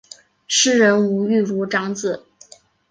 [0.47, 2.25] 诗人吴玉如长子。